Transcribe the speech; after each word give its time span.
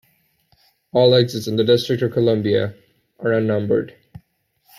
All 0.93 1.13
exits 1.13 1.45
in 1.45 1.57
the 1.57 1.63
District 1.63 2.01
of 2.01 2.11
Columbia 2.11 2.73
are 3.19 3.33
unnumbered. 3.33 3.95